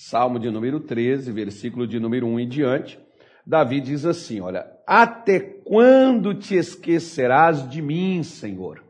[0.00, 3.00] Salmo de número 13, versículo de número 1 em diante.
[3.44, 8.80] Davi diz assim: Olha, até quando te esquecerás de mim, Senhor?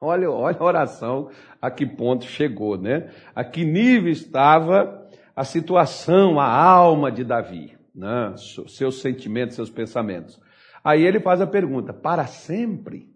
[0.00, 1.28] Olha, olha a oração,
[1.60, 3.10] a que ponto chegou, né?
[3.34, 5.06] A que nível estava
[5.36, 8.34] a situação, a alma de Davi, né?
[8.66, 10.40] seus sentimentos, seus pensamentos.
[10.82, 13.14] Aí ele faz a pergunta: para sempre?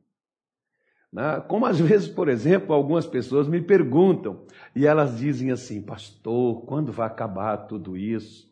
[1.12, 1.42] Né?
[1.48, 6.92] Como às vezes, por exemplo, algumas pessoas me perguntam e elas dizem assim, pastor, quando
[6.92, 8.48] vai acabar tudo isso?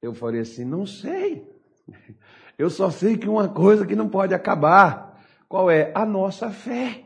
[0.00, 1.46] Eu falei assim, não sei.
[2.58, 5.90] Eu só sei que uma coisa que não pode acabar, qual é?
[5.94, 7.04] A nossa fé.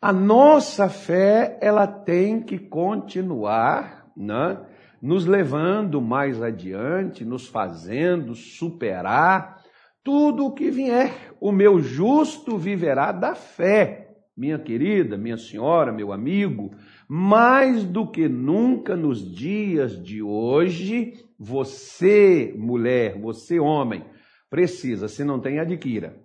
[0.00, 4.58] A nossa fé, ela tem que continuar, né?
[5.00, 9.59] nos levando mais adiante, nos fazendo superar
[10.02, 11.32] tudo o que vier.
[11.40, 14.08] O meu justo viverá da fé.
[14.36, 16.70] Minha querida, minha senhora, meu amigo,
[17.08, 24.04] mais do que nunca nos dias de hoje, você, mulher, você, homem,
[24.48, 26.16] precisa, se não tem, adquira.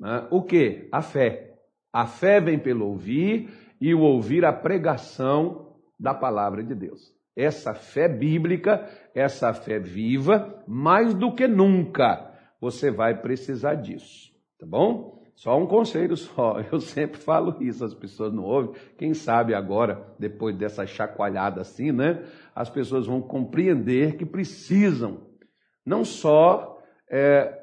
[0.00, 0.26] Né?
[0.30, 0.88] O que?
[0.90, 1.54] A fé.
[1.92, 7.12] A fé vem pelo ouvir e o ouvir a pregação da palavra de Deus.
[7.36, 12.33] Essa fé bíblica, essa fé viva, mais do que nunca
[12.64, 15.22] você vai precisar disso, tá bom?
[15.36, 18.74] Só um conselho só, eu sempre falo isso, as pessoas não ouvem.
[18.96, 22.24] Quem sabe agora, depois dessa chacoalhada assim, né?
[22.54, 25.26] As pessoas vão compreender que precisam
[25.84, 27.54] não só é,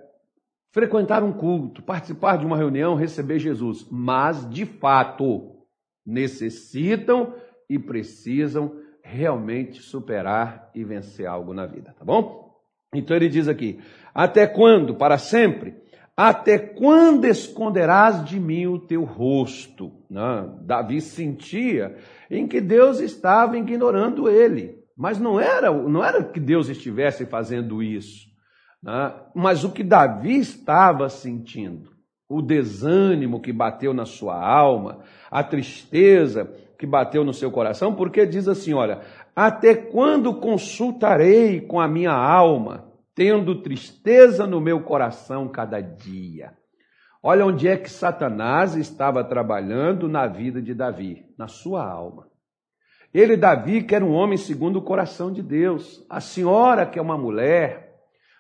[0.70, 5.66] frequentar um culto, participar de uma reunião, receber Jesus, mas de fato
[6.06, 7.34] necessitam
[7.68, 12.51] e precisam realmente superar e vencer algo na vida, tá bom?
[12.94, 13.80] Então ele diz aqui:
[14.14, 14.96] até quando?
[14.96, 15.76] Para sempre?
[16.16, 19.92] Até quando esconderás de mim o teu rosto?
[20.10, 20.50] Né?
[20.62, 21.96] Davi sentia
[22.30, 27.82] em que Deus estava ignorando ele, mas não era, não era que Deus estivesse fazendo
[27.82, 28.30] isso.
[28.84, 29.14] Né?
[29.34, 31.90] Mas o que Davi estava sentindo,
[32.30, 35.00] o desânimo que bateu na sua alma,
[35.30, 39.02] a tristeza que bateu no seu coração, porque diz assim: olha,
[39.36, 46.54] até quando consultarei com a minha alma, tendo tristeza no meu coração cada dia?
[47.24, 52.28] Olha onde é que Satanás estava trabalhando na vida de Davi, na sua alma.
[53.14, 56.04] Ele, Davi, que era um homem segundo o coração de Deus.
[56.10, 57.92] A senhora, que é uma mulher,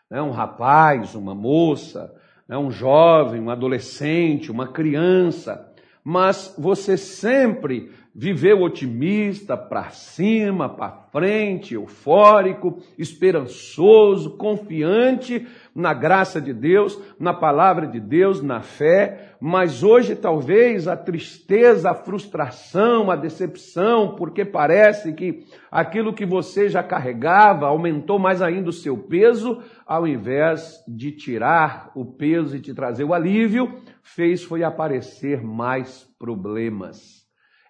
[0.09, 2.13] né, um rapaz, uma moça,
[2.47, 5.71] né, um jovem, um adolescente, uma criança,
[6.03, 16.53] mas você sempre viveu otimista, para cima, para frente, eufórico, esperançoso, confiante na graça de
[16.53, 23.15] Deus, na palavra de Deus, na fé, mas hoje talvez a tristeza, a frustração, a
[23.15, 29.61] decepção, porque parece que aquilo que você já carregava aumentou mais ainda o seu peso,
[29.85, 33.73] ao invés de tirar o peso e te trazer o alívio,
[34.03, 37.20] fez foi aparecer mais problemas.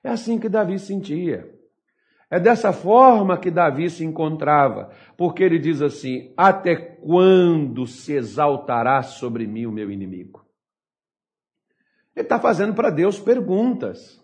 [0.03, 1.49] É assim que Davi sentia.
[2.29, 9.03] É dessa forma que Davi se encontrava, porque ele diz assim: Até quando se exaltará
[9.03, 10.45] sobre mim o meu inimigo?
[12.15, 14.21] Ele está fazendo para Deus perguntas.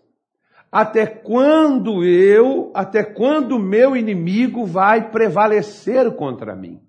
[0.70, 6.82] Até quando eu, até quando o meu inimigo vai prevalecer contra mim?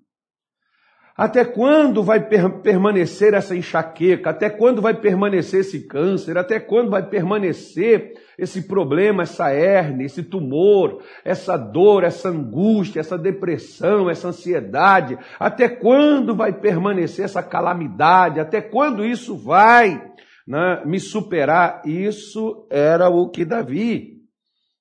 [1.19, 4.29] Até quando vai per permanecer essa enxaqueca?
[4.29, 6.37] Até quando vai permanecer esse câncer?
[6.37, 13.17] Até quando vai permanecer esse problema, essa hernia, esse tumor, essa dor, essa angústia, essa
[13.17, 15.17] depressão, essa ansiedade?
[15.37, 18.39] Até quando vai permanecer essa calamidade?
[18.39, 20.01] Até quando isso vai
[20.47, 21.81] né, me superar?
[21.83, 24.21] Isso era o que Davi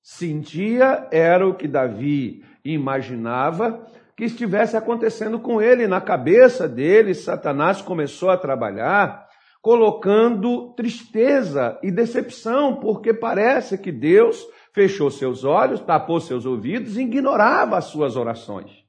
[0.01, 3.85] sentia, era o que Davi imaginava
[4.19, 5.87] que estivesse acontecendo com ele.
[5.87, 9.25] Na cabeça dele, Satanás começou a trabalhar
[9.61, 17.01] colocando tristeza e decepção, porque parece que Deus fechou seus olhos, tapou seus ouvidos e
[17.01, 18.83] ignorava as suas orações.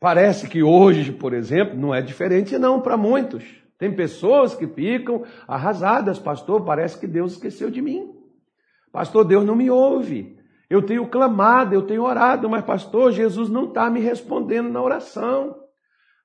[0.00, 3.44] Parece que hoje, por exemplo, não é diferente não para muitos.
[3.78, 8.12] Tem pessoas que ficam arrasadas, pastor, parece que Deus esqueceu de mim.
[8.90, 10.39] Pastor, Deus não me ouve.
[10.70, 15.56] Eu tenho clamado, eu tenho orado, mas pastor, Jesus não está me respondendo na oração.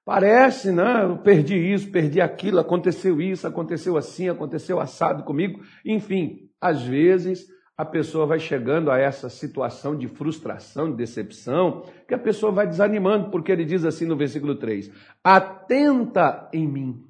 [0.05, 1.03] Parece, né?
[1.03, 5.59] Eu perdi isso, perdi aquilo, aconteceu isso, aconteceu assim, aconteceu assado comigo.
[5.83, 12.13] Enfim, às vezes a pessoa vai chegando a essa situação de frustração, de decepção, que
[12.13, 14.91] a pessoa vai desanimando, porque ele diz assim no versículo 3:
[15.23, 17.03] Atenta em mim,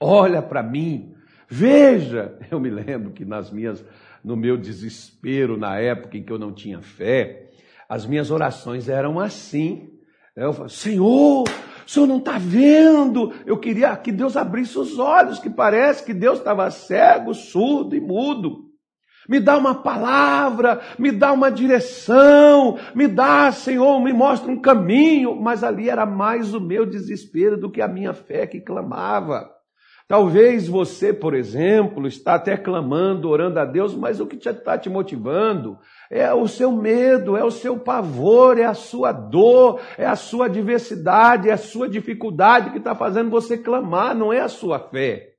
[0.00, 1.12] olha para mim,
[1.48, 2.38] veja.
[2.48, 3.84] Eu me lembro que nas minhas
[4.24, 7.50] no meu desespero na época em que eu não tinha fé,
[7.88, 9.90] as minhas orações eram assim.
[10.34, 13.34] Eu falo, Senhor, o senhor não está vendo?
[13.44, 18.00] Eu queria que Deus abrisse os olhos, que parece que Deus estava cego, surdo e
[18.00, 18.70] mudo.
[19.28, 25.36] Me dá uma palavra, me dá uma direção, me dá, Senhor, me mostra um caminho.
[25.40, 29.51] Mas ali era mais o meu desespero do que a minha fé que clamava.
[30.12, 34.90] Talvez você, por exemplo, está até clamando, orando a Deus, mas o que está te
[34.90, 35.78] motivando
[36.10, 40.44] é o seu medo, é o seu pavor, é a sua dor, é a sua
[40.44, 45.32] adversidade, é a sua dificuldade que está fazendo você clamar, não é a sua fé.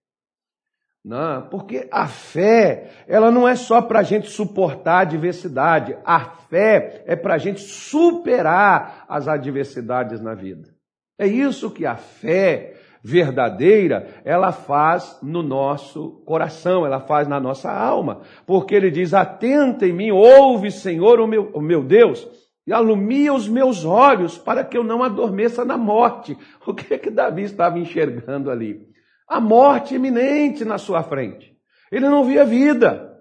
[1.05, 6.19] Não, porque a fé, ela não é só para a gente suportar a adversidade, a
[6.49, 10.73] fé é para a gente superar as adversidades na vida.
[11.19, 12.73] É isso que a fé
[13.03, 18.21] verdadeira, ela faz no nosso coração, ela faz na nossa alma.
[18.47, 22.25] Porque ele diz: Atenta em mim, ouve, Senhor, o meu, o meu Deus,
[22.65, 26.37] e alumia os meus olhos para que eu não adormeça na morte.
[26.65, 28.87] O que é que Davi estava enxergando ali?
[29.27, 31.53] A morte iminente na sua frente.
[31.91, 33.11] Ele não via vida.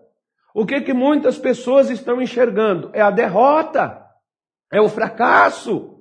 [0.54, 2.90] O que é que muitas pessoas estão enxergando?
[2.92, 4.00] É a derrota,
[4.70, 5.98] é o fracasso.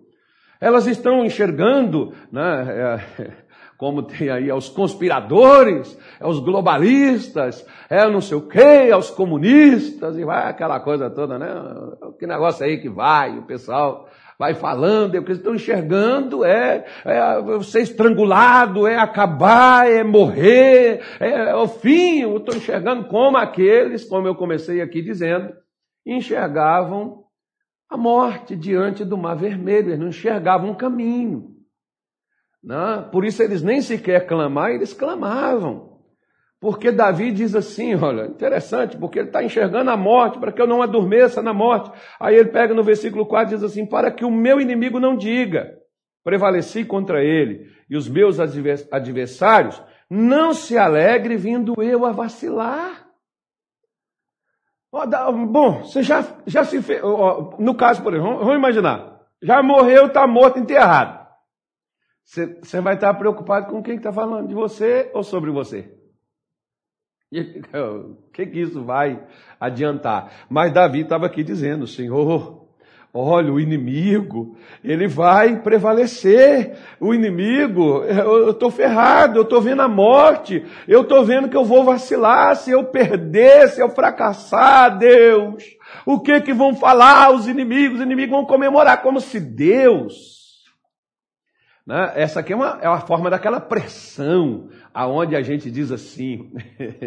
[0.60, 3.32] Elas estão enxergando, né, é,
[3.82, 10.24] como tem aí aos conspiradores, aos globalistas, é não sei o quê, aos comunistas, e
[10.24, 11.48] vai aquela coisa toda, né?
[12.20, 14.08] Que negócio aí que vai, o pessoal
[14.38, 20.04] vai falando, é o que eles estão enxergando é, é ser estrangulado, é acabar, é
[20.04, 22.22] morrer, é, é o fim.
[22.22, 25.52] Eu estou enxergando como aqueles, como eu comecei aqui dizendo,
[26.06, 27.24] enxergavam
[27.90, 31.51] a morte diante do mar vermelho, eles não enxergavam um caminho.
[32.64, 35.92] Não, por isso eles nem sequer clamar, eles clamavam.
[36.60, 40.68] Porque Davi diz assim, olha, interessante, porque ele está enxergando a morte, para que eu
[40.68, 41.92] não adormeça na morte.
[42.20, 45.18] Aí ele pega no versículo 4 e diz assim: para que o meu inimigo não
[45.18, 45.74] diga,
[46.24, 53.08] prevaleci contra ele, e os meus adversários não se alegre vindo eu a vacilar.
[55.50, 57.02] Bom, você já, já se fez.
[57.58, 61.21] No caso, por exemplo, vamos imaginar, já morreu, está morto, enterrado.
[62.24, 65.92] Você, vai estar preocupado com quem está falando, de você ou sobre você.
[67.32, 69.22] o que, que isso vai
[69.60, 70.32] adiantar?
[70.50, 72.68] Mas Davi estava aqui dizendo, Senhor,
[73.14, 76.78] olha, o inimigo, ele vai prevalecer.
[77.00, 81.66] O inimigo, eu estou ferrado, eu estou vendo a morte, eu estou vendo que eu
[81.66, 85.66] vou vacilar, se eu perder, se eu fracassar, Deus.
[86.06, 88.00] O que que vão falar os inimigos?
[88.00, 90.41] Os inimigos vão comemorar como se Deus
[91.86, 92.14] né?
[92.16, 96.54] Essa aqui é uma, é uma forma daquela pressão, aonde a gente diz assim: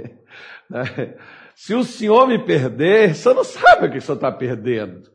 [0.69, 1.17] né?
[1.55, 5.13] se o senhor me perder, você não sabe o que o senhor está perdendo.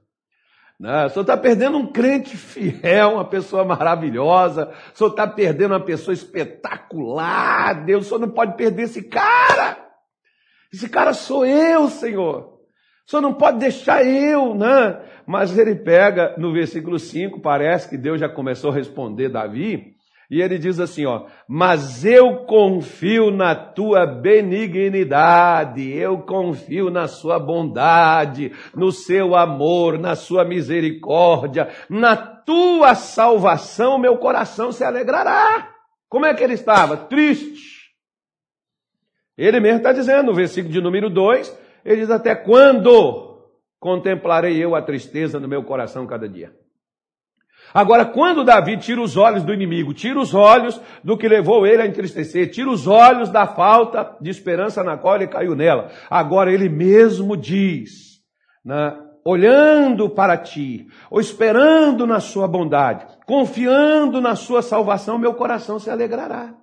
[0.80, 1.06] Né?
[1.06, 5.84] O senhor está perdendo um crente fiel, uma pessoa maravilhosa, o senhor está perdendo uma
[5.84, 9.90] pessoa espetacular, Deus, o senhor não pode perder esse cara.
[10.72, 12.59] Esse cara sou eu, Senhor.
[13.10, 15.02] Senhor não pode deixar eu, né?
[15.26, 19.96] Mas ele pega no versículo 5, parece que Deus já começou a responder Davi,
[20.30, 27.40] e ele diz assim, ó: "Mas eu confio na tua benignidade, eu confio na sua
[27.40, 35.68] bondade, no seu amor, na sua misericórdia, na tua salvação, meu coração se alegrará."
[36.08, 36.96] Como é que ele estava?
[36.96, 37.90] Triste.
[39.36, 43.30] Ele mesmo está dizendo no versículo de número 2, ele diz até quando
[43.80, 46.52] contemplarei eu a tristeza no meu coração cada dia.
[47.74, 51.82] Agora, quando Davi tira os olhos do inimigo, tira os olhos do que levou ele
[51.82, 56.52] a entristecer, tira os olhos da falta de esperança na qual ele caiu nela, agora
[56.52, 58.22] ele mesmo diz,
[58.66, 65.78] né, olhando para ti, ou esperando na sua bondade, confiando na sua salvação, meu coração
[65.78, 66.56] se alegrará.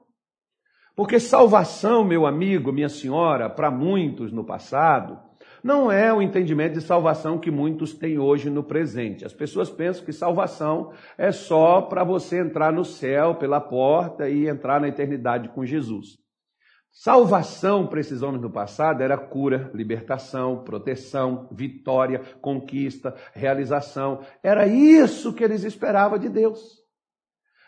[0.97, 5.19] Porque salvação, meu amigo, minha senhora, para muitos no passado,
[5.62, 9.23] não é o entendimento de salvação que muitos têm hoje no presente.
[9.23, 14.49] As pessoas pensam que salvação é só para você entrar no céu pela porta e
[14.49, 16.19] entrar na eternidade com Jesus.
[16.91, 24.21] Salvação para esses homens do passado era cura, libertação, proteção, vitória, conquista, realização.
[24.43, 26.86] Era isso que eles esperavam de Deus.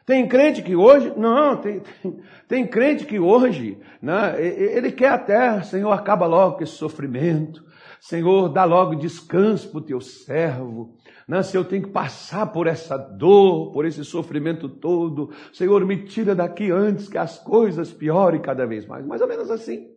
[0.09, 5.61] Tem crente que hoje, não, tem, tem, tem crente que hoje, né, ele quer até,
[5.61, 7.63] Senhor, acaba logo com esse sofrimento,
[8.01, 10.97] Senhor, dá logo descanso para o teu servo.
[11.29, 11.43] Né?
[11.43, 16.35] Se eu tenho que passar por essa dor, por esse sofrimento todo, Senhor, me tira
[16.35, 19.05] daqui antes que as coisas piorem cada vez mais.
[19.05, 19.89] Mais ou menos assim.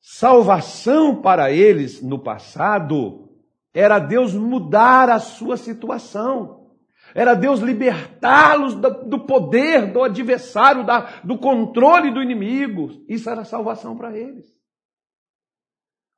[0.00, 3.30] Salvação para eles no passado
[3.74, 6.63] Era Deus mudar a sua situação.
[7.14, 10.84] Era Deus libertá-los do poder do adversário,
[11.22, 12.90] do controle do inimigo.
[13.08, 14.52] Isso era salvação para eles.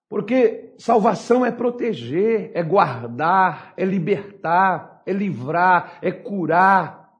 [0.08, 7.10] Porque salvação é proteger, é guardar, é libertar, é livrar, é curar.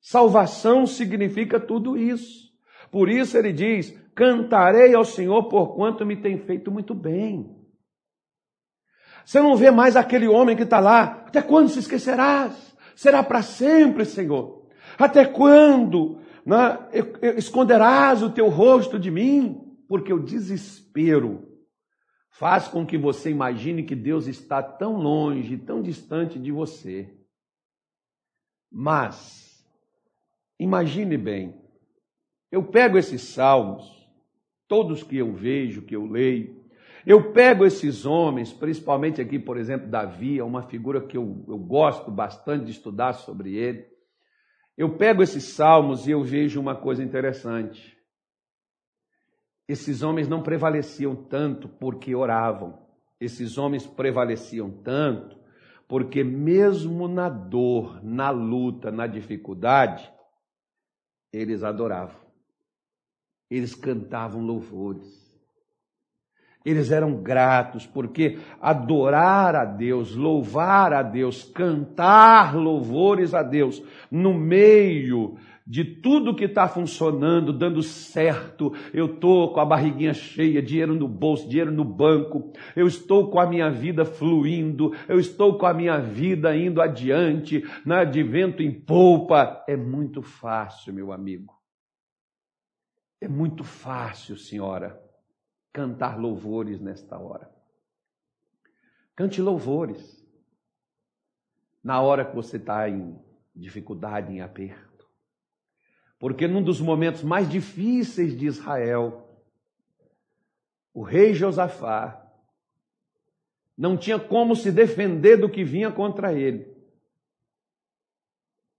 [0.00, 2.52] Salvação significa tudo isso.
[2.92, 7.50] Por isso ele diz: Cantarei ao Senhor por quanto me tem feito muito bem.
[9.24, 11.24] Você não vê mais aquele homem que está lá.
[11.26, 12.73] Até quando se esquecerás?
[12.94, 14.66] Será para sempre, Senhor.
[14.98, 16.78] Até quando né,
[17.36, 19.60] esconderás o teu rosto de mim?
[19.88, 21.54] Porque o desespero
[22.30, 27.14] faz com que você imagine que Deus está tão longe, tão distante de você.
[28.70, 29.64] Mas,
[30.58, 31.54] imagine bem,
[32.50, 34.08] eu pego esses salmos,
[34.66, 36.63] todos que eu vejo, que eu leio,
[37.06, 41.58] eu pego esses homens, principalmente aqui, por exemplo, Davi, é uma figura que eu, eu
[41.58, 43.86] gosto bastante de estudar sobre ele.
[44.76, 47.94] Eu pego esses salmos e eu vejo uma coisa interessante
[49.66, 52.86] esses homens não prevaleciam tanto porque oravam.
[53.18, 55.42] Esses homens prevaleciam tanto
[55.88, 60.10] porque, mesmo na dor, na luta, na dificuldade,
[61.32, 62.20] eles adoravam.
[63.50, 65.23] Eles cantavam louvores.
[66.64, 74.32] Eles eram gratos porque adorar a Deus, louvar a Deus, cantar louvores a Deus no
[74.32, 78.72] meio de tudo que está funcionando, dando certo.
[78.92, 82.52] Eu estou com a barriguinha cheia, dinheiro no bolso, dinheiro no banco.
[82.76, 84.94] Eu estou com a minha vida fluindo.
[85.08, 89.64] Eu estou com a minha vida indo adiante, né, de vento em polpa.
[89.66, 91.54] É muito fácil, meu amigo.
[93.20, 95.00] É muito fácil, senhora,
[95.74, 97.54] cantar louvores nesta hora.
[99.14, 100.26] Cante louvores.
[101.82, 103.22] Na hora que você está em
[103.54, 104.94] dificuldade, em aperto
[106.24, 109.28] porque num dos momentos mais difíceis de Israel,
[110.94, 112.32] o rei Josafá
[113.76, 116.74] não tinha como se defender do que vinha contra ele.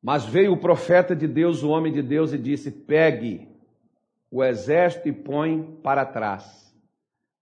[0.01, 3.47] Mas veio o profeta de Deus, o homem de Deus, e disse: Pegue
[4.31, 6.64] o exército e põe para trás.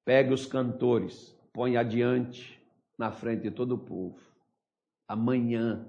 [0.06, 2.62] Pegue os cantores, põe adiante,
[2.98, 4.20] na frente de todo o povo.
[5.08, 5.86] Amanhã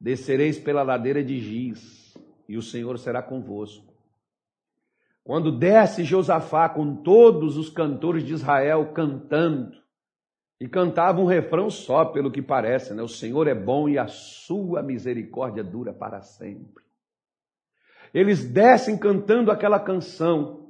[0.00, 2.16] descereis pela ladeira de Giz
[2.48, 3.92] e o Senhor será convosco.
[5.24, 9.82] Quando desce Josafá com todos os cantores de Israel cantando,
[10.62, 13.02] e cantava um refrão só, pelo que parece, né?
[13.02, 16.84] O Senhor é bom e a sua misericórdia dura para sempre.
[18.14, 20.61] Eles descem cantando aquela canção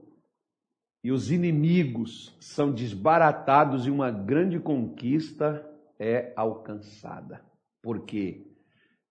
[1.03, 5.69] e os inimigos são desbaratados e uma grande conquista
[5.99, 7.43] é alcançada.
[7.83, 8.47] Por quê?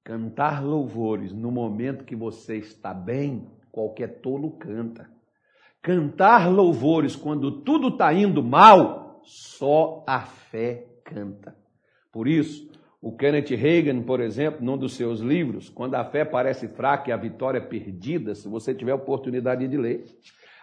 [0.04, 5.10] Cantar louvores no momento que você está bem, qualquer tolo canta.
[5.82, 11.56] Cantar louvores quando tudo está indo mal, só a fé canta.
[12.12, 12.72] Por isso,
[13.02, 17.14] o Kenneth Reagan, por exemplo, num dos seus livros, Quando a Fé Parece Fraca e
[17.14, 20.06] a Vitória é Perdida, se você tiver oportunidade de ler,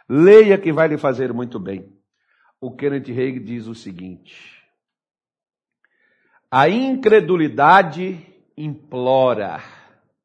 [0.08, 1.92] leia que vai lhe fazer muito bem.
[2.60, 4.62] O Kenneth Reagan diz o seguinte:
[6.50, 8.18] A incredulidade
[8.56, 9.62] implora.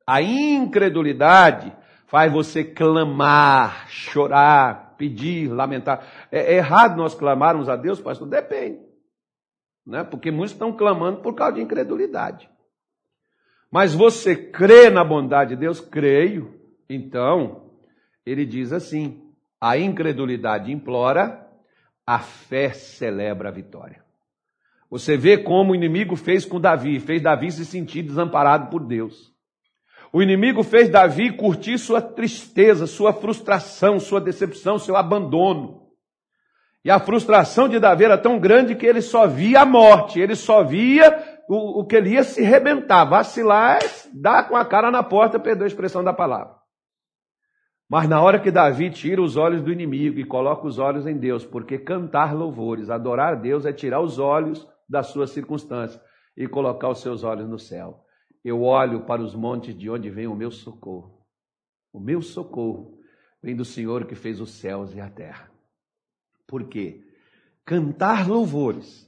[0.06, 1.74] A incredulidade
[2.08, 6.28] faz você clamar, chorar, pedir, lamentar.
[6.32, 8.28] É, é errado nós clamarmos a Deus, pastor?
[8.28, 8.80] Depende.
[9.86, 10.04] Né?
[10.04, 12.50] Porque muitos estão clamando por causa de incredulidade.
[13.72, 15.80] Mas você crê na bondade de Deus?
[15.80, 16.60] Creio.
[16.90, 17.72] Então,
[18.26, 19.23] ele diz assim:
[19.64, 21.48] a incredulidade implora,
[22.06, 24.04] a fé celebra a vitória.
[24.90, 29.32] Você vê como o inimigo fez com Davi, fez Davi se sentir desamparado por Deus.
[30.12, 35.84] O inimigo fez Davi curtir sua tristeza, sua frustração, sua decepção, seu abandono.
[36.84, 40.36] E a frustração de Davi era tão grande que ele só via a morte, ele
[40.36, 43.80] só via o, o que ele ia se rebentar, vacilar,
[44.14, 46.63] dar com a cara na porta, perdeu a expressão da palavra.
[47.94, 51.16] Mas na hora que Davi tira os olhos do inimigo e coloca os olhos em
[51.16, 56.02] Deus, porque cantar louvores, adorar a Deus é tirar os olhos das suas circunstâncias
[56.36, 58.04] e colocar os seus olhos no céu.
[58.44, 61.24] Eu olho para os montes de onde vem o meu socorro.
[61.94, 62.98] O meu socorro
[63.44, 65.52] vem do Senhor que fez os céus e a terra.
[66.48, 67.06] Por quê?
[67.64, 69.08] Cantar louvores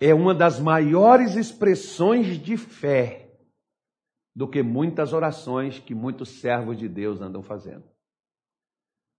[0.00, 3.34] é uma das maiores expressões de fé
[4.34, 7.92] do que muitas orações que muitos servos de Deus andam fazendo.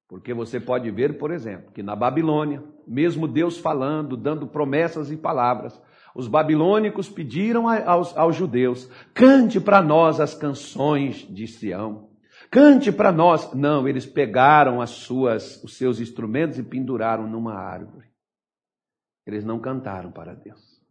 [0.07, 5.17] Porque você pode ver, por exemplo, que na Babilônia, mesmo Deus falando, dando promessas e
[5.17, 5.81] palavras,
[6.15, 12.09] Os babilônicos pediram aos, aos judeus: cante para nós as canções de Sião.
[12.50, 13.53] Cante para nós.
[13.53, 18.07] Não, eles pegaram as suas, os seus instrumentos e penduraram numa árvore.
[19.27, 20.81] Eles não cantaram para Deus.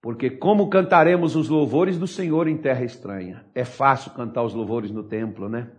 [0.00, 3.44] Porque como cantaremos os louvores do Senhor em terra estranha?
[3.54, 5.70] É fácil cantar os louvores no templo, né?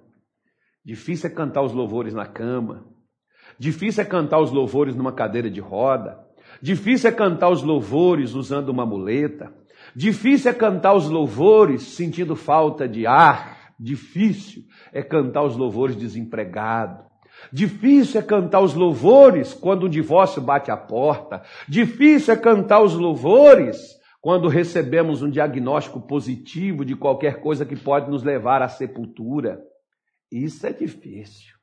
[0.90, 2.84] Difícil é cantar os louvores na cama.
[3.60, 6.18] Difícil é cantar os louvores numa cadeira de roda.
[6.64, 9.54] Difícil é cantar os louvores usando uma muleta.
[9.96, 13.72] Difícil é cantar os louvores sentindo falta de ar.
[13.80, 17.04] Difícil é cantar os louvores desempregado.
[17.54, 21.44] Difícil é cantar os louvores quando o divórcio bate a porta.
[21.68, 23.78] Difícil é cantar os louvores
[24.20, 29.70] quando recebemos um diagnóstico positivo de qualquer coisa que pode nos levar à sepultura.
[30.32, 31.56] Isso é difícil.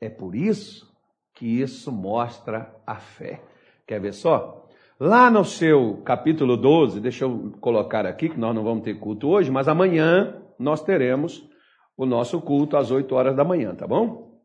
[0.00, 0.86] É por isso
[1.34, 3.42] que isso mostra a fé.
[3.86, 4.66] Quer ver só?
[5.00, 9.28] Lá no seu capítulo 12, deixa eu colocar aqui, que nós não vamos ter culto
[9.28, 11.48] hoje, mas amanhã nós teremos
[11.96, 14.40] o nosso culto às 8 horas da manhã, tá bom?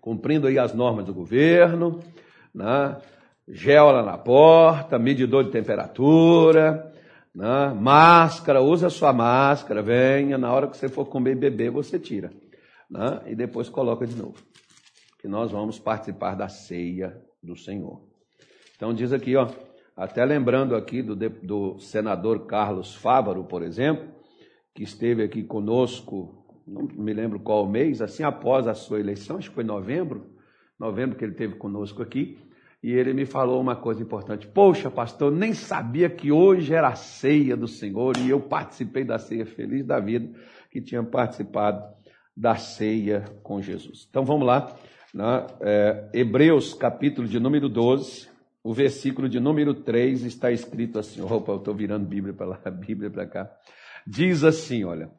[0.00, 2.00] Cumprindo aí as normas do governo,
[2.54, 2.98] né?
[3.48, 6.92] gel lá na porta, medidor de temperatura,
[7.34, 7.74] né?
[7.74, 12.30] máscara, usa sua máscara, venha, na hora que você for comer e beber, você tira.
[12.94, 13.22] Né?
[13.26, 14.36] E depois coloca de novo.
[15.18, 18.00] Que nós vamos participar da ceia do Senhor.
[18.76, 19.48] Então diz aqui, ó,
[19.96, 24.08] até lembrando aqui do, do senador Carlos Fávaro, por exemplo,
[24.72, 29.48] que esteve aqui conosco, não me lembro qual mês, assim após a sua eleição, acho
[29.48, 30.30] que foi novembro,
[30.78, 32.38] novembro que ele esteve conosco aqui,
[32.82, 34.46] e ele me falou uma coisa importante.
[34.46, 39.18] Poxa, pastor, nem sabia que hoje era a ceia do Senhor e eu participei da
[39.18, 40.30] ceia feliz da vida
[40.70, 41.82] que tinha participado
[42.36, 44.06] da ceia com Jesus.
[44.08, 44.74] Então vamos lá,
[45.12, 45.46] né?
[45.60, 48.28] é, Hebreus capítulo de número 12,
[48.62, 51.20] o versículo de número 3 está escrito assim.
[51.20, 53.50] Opa, eu estou virando Bíblia para lá, Bíblia para cá
[54.06, 55.10] diz assim, olha,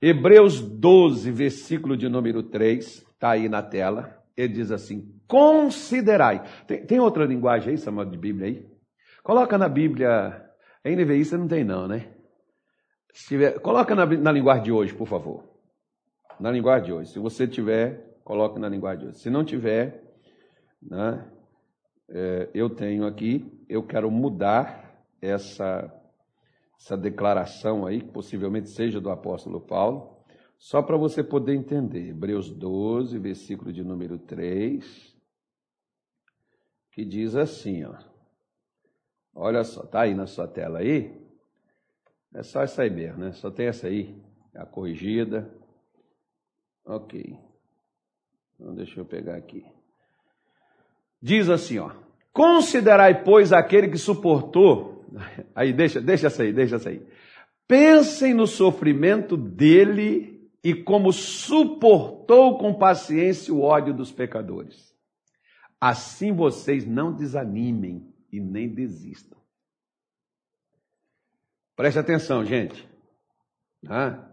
[0.00, 6.42] Hebreus 12, versículo de número 3, está aí na tela, ele diz assim, considerai.
[6.66, 8.66] Tem, tem outra linguagem aí, Samuel, de Bíblia aí?
[9.22, 10.44] Coloca na Bíblia,
[10.84, 12.08] NVI você não tem não, né?
[13.14, 15.53] Tiver, coloca na, na linguagem de hoje, por favor.
[16.40, 17.10] Na linguagem de hoje.
[17.10, 19.18] Se você tiver, coloque na linguagem de hoje.
[19.18, 20.02] Se não tiver,
[20.82, 21.30] né,
[22.08, 25.90] é, eu tenho aqui, eu quero mudar essa
[26.84, 30.22] essa declaração aí, que possivelmente seja do apóstolo Paulo,
[30.58, 32.10] só para você poder entender.
[32.10, 35.16] Hebreus 12, versículo de número 3,
[36.92, 37.94] que diz assim, ó.
[39.34, 41.26] Olha só, tá aí na sua tela aí?
[42.34, 43.32] É só essa aí mesmo, né?
[43.32, 44.22] Só tem essa aí,
[44.54, 45.50] a corrigida.
[46.84, 47.38] Ok.
[48.54, 49.64] Então deixa eu pegar aqui.
[51.20, 51.90] Diz assim, ó.
[52.32, 54.94] Considerai, pois, aquele que suportou
[55.54, 57.06] Aí deixa, deixa essa aí, deixa essa aí.
[57.66, 64.94] Pensem no sofrimento dele e como suportou com paciência o ódio dos pecadores.
[65.80, 69.38] Assim vocês não desanimem e nem desistam.
[71.76, 72.88] Preste atenção, gente.
[73.88, 74.30] Ah,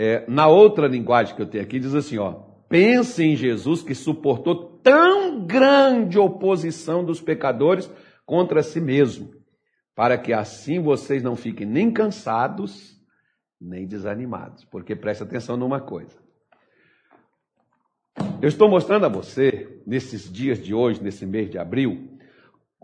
[0.00, 2.32] é, na outra linguagem que eu tenho aqui, diz assim: ó,
[2.68, 7.90] pense em Jesus que suportou tão grande oposição dos pecadores
[8.24, 9.36] contra si mesmo
[9.98, 12.96] para que assim vocês não fiquem nem cansados,
[13.60, 14.64] nem desanimados.
[14.64, 16.16] Porque preste atenção numa coisa.
[18.40, 22.16] Eu estou mostrando a você, nesses dias de hoje, nesse mês de abril,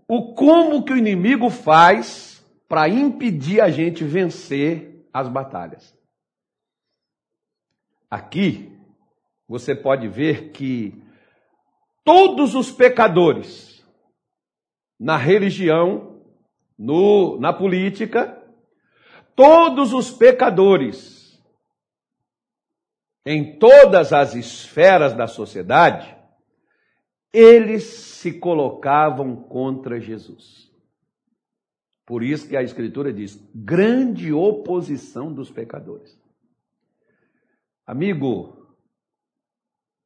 [0.08, 5.93] o como que o inimigo faz para impedir a gente vencer as batalhas.
[8.14, 8.70] Aqui,
[9.48, 11.02] você pode ver que
[12.04, 13.84] todos os pecadores
[15.00, 16.22] na religião
[16.78, 18.40] no, na política,
[19.34, 21.42] todos os pecadores,
[23.26, 26.16] em todas as esferas da sociedade,
[27.32, 30.72] eles se colocavam contra Jesus.
[32.06, 36.22] Por isso que a Escritura diz: grande oposição dos pecadores.
[37.86, 38.64] Amigo,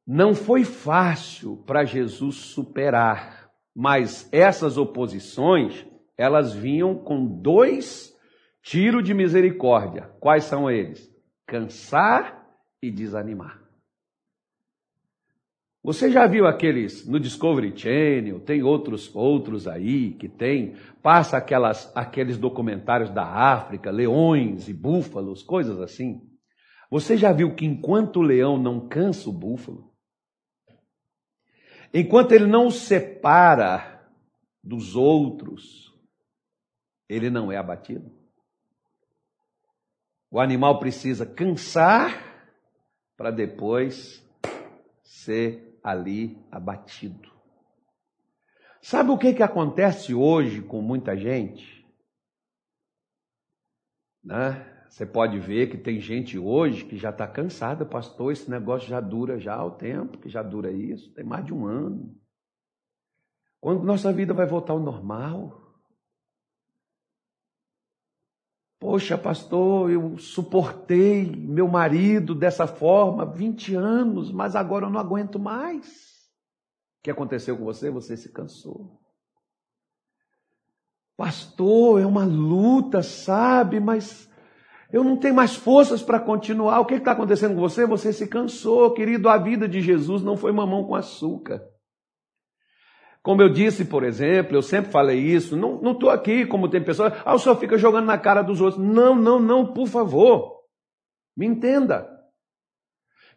[0.05, 5.85] não foi fácil para Jesus superar, mas essas oposições
[6.17, 8.13] elas vinham com dois
[8.61, 10.11] tiros de misericórdia.
[10.19, 11.09] Quais são eles?
[11.47, 12.45] Cansar
[12.81, 13.63] e desanimar.
[15.81, 21.89] Você já viu aqueles no Discovery Channel, tem outros outros aí que tem, passa aquelas
[21.95, 26.28] aqueles documentários da África, leões e búfalos, coisas assim.
[26.89, 29.93] Você já viu que enquanto o leão não cansa o búfalo,
[31.93, 34.09] enquanto ele não o separa
[34.63, 35.93] dos outros,
[37.07, 38.11] ele não é abatido.
[40.31, 42.29] O animal precisa cansar
[43.17, 44.23] para depois
[45.03, 47.29] ser ali abatido.
[48.81, 51.85] Sabe o que, que acontece hoje com muita gente?
[54.23, 54.68] Né?
[54.89, 58.99] Você pode ver que tem gente hoje que já está cansada, pastor, esse negócio já
[58.99, 62.19] dura já o tempo, que já dura isso, tem mais de um ano.
[63.61, 65.69] Quando nossa vida vai voltar ao normal?
[68.79, 75.37] Poxa, pastor, eu suportei meu marido dessa forma 20 anos, mas agora eu não aguento
[75.37, 76.29] mais.
[76.99, 77.91] O que aconteceu com você?
[77.91, 78.99] Você se cansou.
[81.15, 84.28] Pastor, é uma luta, sabe, mas
[84.91, 86.79] eu não tenho mais forças para continuar.
[86.79, 87.85] O que está acontecendo com você?
[87.85, 89.29] Você se cansou, querido.
[89.29, 91.61] A vida de Jesus não foi mamão com açúcar.
[93.21, 97.13] Como eu disse, por exemplo, eu sempre falei isso, não estou aqui como tem pessoas,
[97.25, 98.81] ah, o senhor fica jogando na cara dos outros.
[98.81, 100.59] Não, não, não, por favor.
[101.35, 102.09] Me entenda.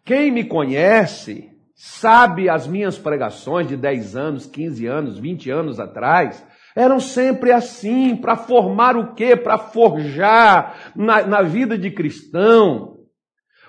[0.05, 6.45] Quem me conhece sabe as minhas pregações de 10 anos, 15 anos, 20 anos atrás,
[6.75, 9.37] eram sempre assim, para formar o quê?
[9.37, 12.93] Para forjar na, na vida de cristão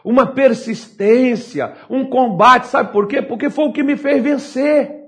[0.03, 3.21] uma persistência, um combate, sabe por quê?
[3.21, 5.01] Porque foi o que me fez vencer.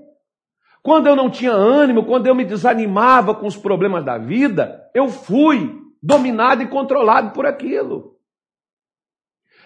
[0.82, 5.08] Quando eu não tinha ânimo, quando eu me desanimava com os problemas da vida, eu
[5.08, 8.15] fui dominado e controlado por aquilo.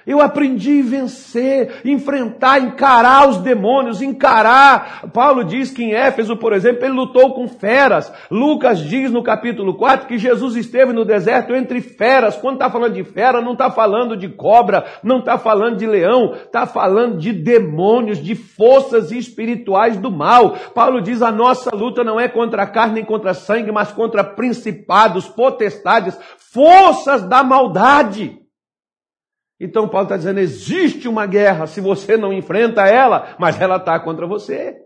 [0.06, 5.10] Eu aprendi a vencer, enfrentar, encarar os demônios, encarar.
[5.12, 8.12] Paulo diz que em Éfeso, por exemplo, ele lutou com feras.
[8.30, 12.36] Lucas diz no capítulo 4 que Jesus esteve no deserto entre feras.
[12.36, 16.34] Quando está falando de fera, não está falando de cobra, não está falando de leão,
[16.34, 20.56] está falando de demônios, de forças espirituais do mal.
[20.74, 24.24] Paulo diz: a nossa luta não é contra a carne nem contra sangue, mas contra
[24.24, 28.39] principados, potestades, forças da maldade.
[29.60, 34.00] Então Paulo está dizendo: existe uma guerra se você não enfrenta ela, mas ela está
[34.00, 34.76] contra você.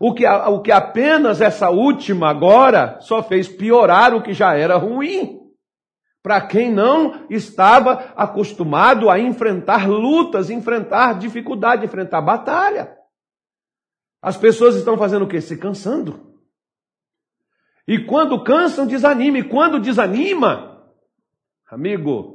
[0.00, 4.76] O que, o que apenas essa última agora só fez piorar o que já era
[4.76, 5.38] ruim.
[6.20, 12.96] Para quem não estava acostumado a enfrentar lutas, enfrentar dificuldade, enfrentar batalha.
[14.20, 15.40] As pessoas estão fazendo o quê?
[15.40, 16.34] Se cansando.
[17.86, 19.38] E quando cansam, desanima.
[19.38, 20.82] E quando desanima,
[21.70, 22.33] amigo,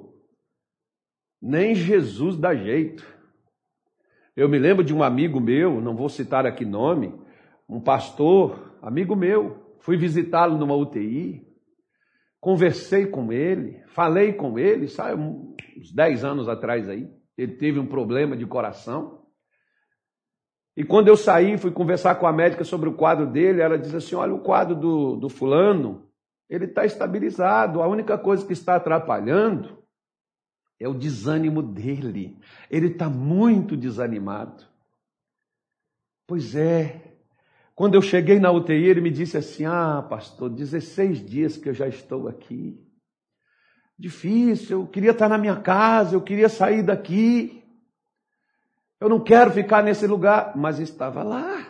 [1.42, 3.06] nem Jesus dá jeito.
[4.36, 7.14] Eu me lembro de um amigo meu, não vou citar aqui nome,
[7.68, 11.46] um pastor, amigo meu, fui visitá-lo numa UTI,
[12.40, 17.86] conversei com ele, falei com ele, sabe, uns 10 anos atrás aí, ele teve um
[17.86, 19.20] problema de coração.
[20.76, 23.94] E quando eu saí, fui conversar com a médica sobre o quadro dele, ela diz
[23.94, 26.10] assim: olha, o quadro do, do fulano,
[26.50, 29.79] ele está estabilizado, a única coisa que está atrapalhando
[30.80, 32.38] é o desânimo dele.
[32.70, 34.64] Ele está muito desanimado.
[36.26, 37.18] Pois é.
[37.76, 41.74] Quando eu cheguei na UTI, ele me disse assim: Ah, pastor, 16 dias que eu
[41.74, 42.80] já estou aqui.
[43.98, 47.62] Difícil, eu queria estar na minha casa, eu queria sair daqui.
[49.00, 51.68] Eu não quero ficar nesse lugar, mas estava lá.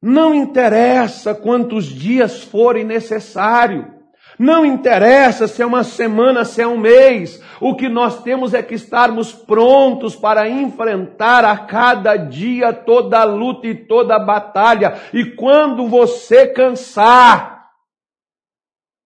[0.00, 3.99] Não interessa quantos dias forem necessários.
[4.40, 7.42] Não interessa se é uma semana, se é um mês.
[7.60, 13.24] O que nós temos é que estarmos prontos para enfrentar a cada dia toda a
[13.24, 14.98] luta e toda batalha.
[15.12, 17.68] E quando você cansar,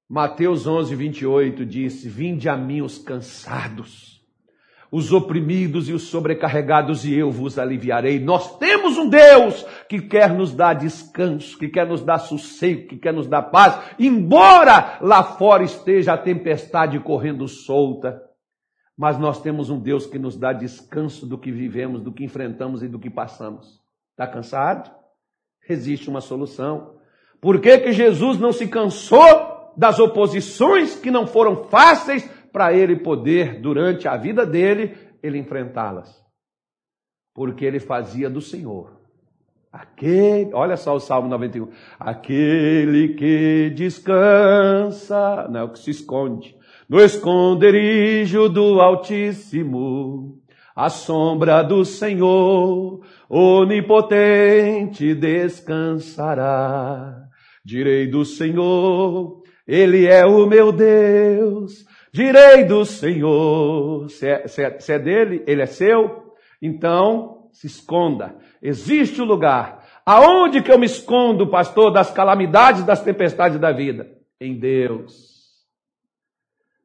[0.09, 4.14] Mateus 11, 28 disse: Vinde a mim os cansados
[4.95, 8.21] os oprimidos e os sobrecarregados, e eu vos aliviarei.
[8.21, 12.97] Nós temos um Deus que quer nos dar descanso, que quer nos dar sossego, que
[12.97, 18.23] quer nos dar paz, embora lá fora esteja a tempestade correndo solta.
[18.97, 22.81] Mas nós temos um Deus que nos dá descanso do que vivemos, do que enfrentamos
[22.81, 23.81] e do que passamos.
[24.13, 24.95] Está cansado?
[25.69, 26.95] Existe uma solução.
[27.41, 32.95] Por que, que Jesus não se cansou das oposições que não foram fáceis, para ele
[32.95, 36.25] poder, durante a vida dele, ele enfrentá-las.
[37.35, 38.93] Porque ele fazia do Senhor.
[39.73, 41.69] Aquele, olha só o Salmo 91.
[41.99, 46.57] Aquele que descansa, não é o que se esconde,
[46.89, 50.41] no esconderijo do Altíssimo,
[50.77, 57.21] a sombra do Senhor, onipotente descansará.
[57.65, 61.85] Direi do Senhor, Ele é o meu Deus,
[62.15, 67.67] Direi do Senhor, se é, se, é, se é, dele, ele é seu, então se
[67.67, 68.37] esconda.
[68.63, 69.85] Existe o um lugar.
[70.07, 74.15] Aonde que eu me escondo, pastor, das calamidades, das tempestades da vida?
[74.41, 75.33] em Deus.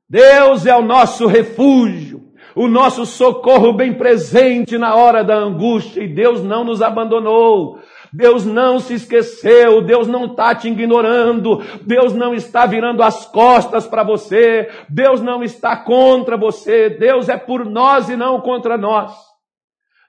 [0.10, 6.08] Deus é o nosso refúgio, o nosso socorro bem presente na hora da angústia, e
[6.08, 7.80] Deus não nos abandonou.
[8.14, 13.88] Deus não se esqueceu, Deus não está te ignorando, Deus não está virando as costas
[13.88, 19.14] para você, Deus não está contra você, Deus é por nós e não contra nós.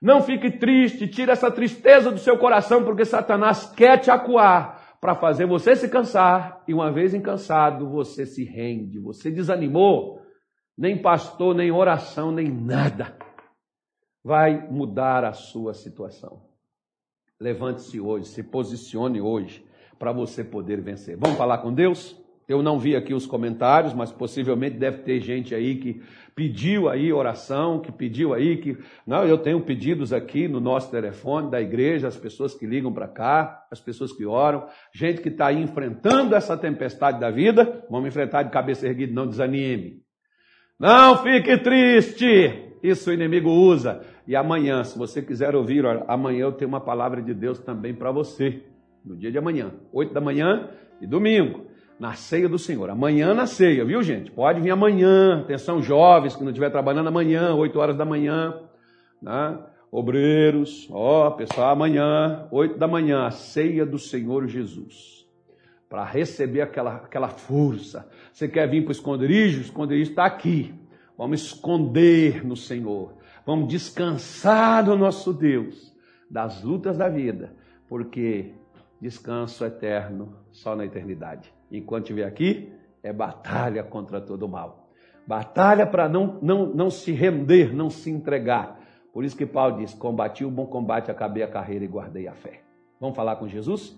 [0.00, 5.14] Não fique triste, tire essa tristeza do seu coração, porque Satanás quer te acuar para
[5.14, 10.20] fazer você se cansar, e uma vez encansado, você se rende, você desanimou,
[10.76, 13.16] nem pastor, nem oração, nem nada
[14.24, 16.49] vai mudar a sua situação.
[17.40, 19.64] Levante-se hoje, se posicione hoje
[19.98, 21.16] para você poder vencer.
[21.16, 22.14] Vamos falar com Deus?
[22.46, 26.02] Eu não vi aqui os comentários, mas possivelmente deve ter gente aí que
[26.34, 28.76] pediu aí oração, que pediu aí que.
[29.06, 33.08] Não, eu tenho pedidos aqui no nosso telefone da igreja, as pessoas que ligam para
[33.08, 37.86] cá, as pessoas que oram, gente que está aí enfrentando essa tempestade da vida.
[37.88, 40.02] Vamos enfrentar de cabeça erguida, não desanime.
[40.78, 42.69] Não fique triste.
[42.82, 44.00] Isso o inimigo usa.
[44.26, 47.94] E amanhã, se você quiser ouvir, olha, amanhã eu tenho uma palavra de Deus também
[47.94, 48.62] para você.
[49.04, 50.68] No dia de amanhã, 8 da manhã
[51.00, 51.66] e domingo,
[51.98, 52.88] na ceia do Senhor.
[52.90, 54.30] Amanhã na ceia, viu gente?
[54.30, 55.40] Pode vir amanhã.
[55.40, 58.54] Atenção, jovens que não estiver trabalhando amanhã, 8 horas da manhã.
[59.20, 59.58] Né?
[59.92, 65.26] Obreiros, ó, pessoal, amanhã, 8 da manhã, a ceia do Senhor Jesus.
[65.88, 68.08] Para receber aquela, aquela força.
[68.32, 69.58] Você quer vir para o esconderijo?
[69.58, 70.72] O esconderijo está aqui.
[71.20, 73.12] Vamos esconder no Senhor.
[73.44, 75.94] Vamos descansar no nosso Deus
[76.30, 77.54] das lutas da vida,
[77.86, 78.54] porque
[78.98, 81.52] descanso eterno só na eternidade.
[81.70, 84.88] Enquanto estiver aqui, é batalha contra todo o mal.
[85.26, 88.80] Batalha para não, não, não se render, não se entregar.
[89.12, 92.34] Por isso que Paulo diz: combati o bom combate, acabei a carreira e guardei a
[92.34, 92.62] fé.
[92.98, 93.94] Vamos falar com Jesus?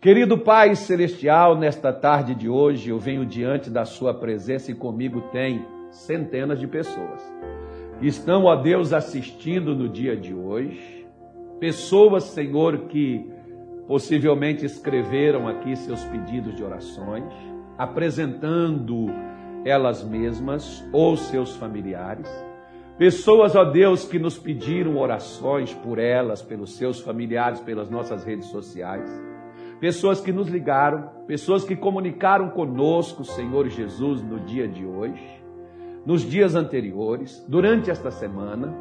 [0.00, 5.20] Querido Pai Celestial, nesta tarde de hoje eu venho diante da Sua presença e comigo
[5.30, 7.22] tem centenas de pessoas
[8.00, 11.06] estão, ó Deus, assistindo no dia de hoje.
[11.60, 13.30] Pessoas, Senhor, que
[13.86, 17.32] possivelmente escreveram aqui seus pedidos de orações,
[17.78, 19.06] apresentando
[19.64, 22.28] elas mesmas ou seus familiares.
[22.98, 28.46] Pessoas, ó Deus, que nos pediram orações por elas, pelos seus familiares, pelas nossas redes
[28.46, 29.10] sociais.
[29.80, 35.43] Pessoas que nos ligaram, pessoas que comunicaram conosco, Senhor Jesus, no dia de hoje
[36.06, 38.74] nos dias anteriores, durante esta semana,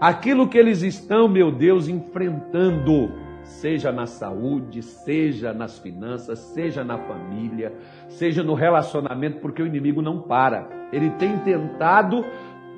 [0.00, 3.10] aquilo que eles estão, meu Deus, enfrentando,
[3.42, 7.72] seja na saúde, seja nas finanças, seja na família,
[8.08, 10.68] seja no relacionamento, porque o inimigo não para.
[10.92, 12.24] Ele tem tentado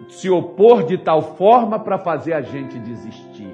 [0.08, 3.52] se opor de tal forma para fazer a gente desistir,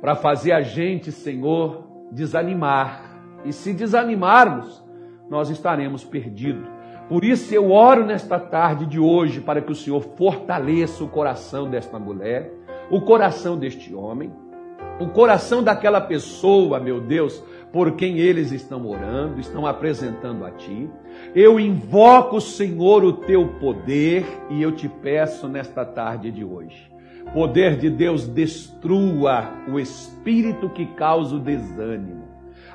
[0.00, 3.12] para fazer a gente, Senhor, desanimar.
[3.44, 4.82] E se desanimarmos,
[5.28, 6.73] nós estaremos perdidos.
[7.08, 11.68] Por isso eu oro nesta tarde de hoje para que o Senhor fortaleça o coração
[11.68, 12.50] desta mulher,
[12.90, 14.32] o coração deste homem,
[14.98, 20.88] o coração daquela pessoa, meu Deus, por quem eles estão orando, estão apresentando a Ti.
[21.34, 26.90] Eu invoco, Senhor, o Teu poder e eu te peço nesta tarde de hoje.
[27.32, 32.28] Poder de Deus destrua o espírito que causa o desânimo,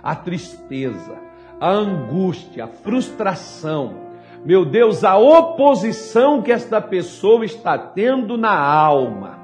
[0.04, 1.18] a tristeza,
[1.60, 4.09] a angústia, a frustração,
[4.46, 9.38] meu Deus, a oposição que esta pessoa está tendo na alma.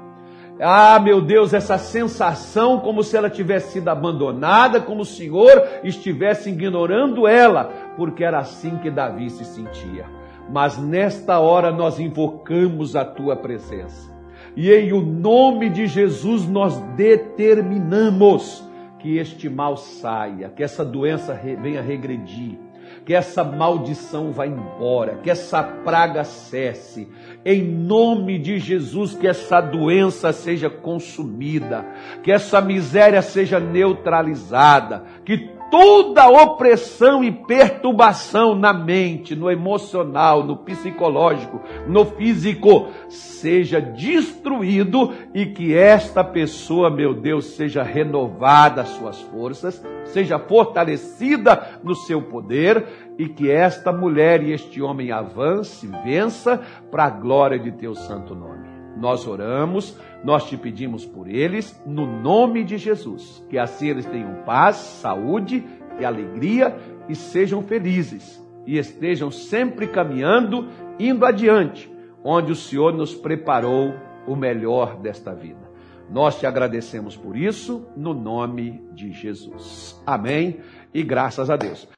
[0.58, 6.48] Ah, meu Deus, essa sensação como se ela tivesse sido abandonada, como o Senhor estivesse
[6.48, 7.64] ignorando ela,
[7.96, 10.06] porque era assim que Davi se sentia.
[10.50, 14.10] Mas nesta hora nós invocamos a tua presença.
[14.56, 18.66] E em o nome de Jesus nós determinamos
[18.98, 22.65] que este mal saia, que essa doença venha regredir
[23.06, 27.06] que essa maldição vá embora, que essa praga cesse.
[27.44, 31.86] Em nome de Jesus, que essa doença seja consumida,
[32.24, 40.56] que essa miséria seja neutralizada, que toda opressão e perturbação na mente, no emocional, no
[40.56, 49.20] psicológico, no físico, seja destruído e que esta pessoa, meu Deus, seja renovada as suas
[49.22, 56.60] forças, seja fortalecida no seu poder e que esta mulher e este homem avance, vença
[56.90, 58.65] para a glória de teu santo nome.
[58.96, 63.44] Nós oramos, nós te pedimos por eles, no nome de Jesus.
[63.48, 65.64] Que assim eles tenham paz, saúde
[66.00, 66.76] e alegria
[67.08, 71.90] e sejam felizes e estejam sempre caminhando, indo adiante,
[72.24, 73.94] onde o Senhor nos preparou
[74.26, 75.64] o melhor desta vida.
[76.10, 80.00] Nós te agradecemos por isso, no nome de Jesus.
[80.06, 80.58] Amém
[80.92, 81.88] e graças a Deus.